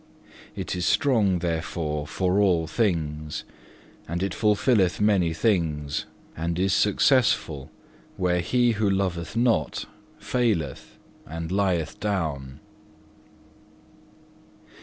[0.55, 3.43] It is strong therefore for all things,
[4.07, 7.69] and it fulfilleth many things, and is successful
[8.17, 9.85] where he who loveth not
[10.17, 12.59] faileth and lieth down.